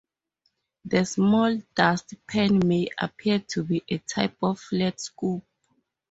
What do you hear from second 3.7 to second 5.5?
a type of flat scoop.